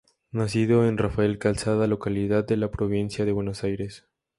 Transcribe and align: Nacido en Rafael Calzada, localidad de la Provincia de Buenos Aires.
Nacido 0.31 0.87
en 0.87 0.97
Rafael 0.97 1.37
Calzada, 1.37 1.85
localidad 1.85 2.43
de 2.43 2.57
la 2.57 2.71
Provincia 2.71 3.23
de 3.23 3.33
Buenos 3.33 3.63
Aires. 3.63 4.07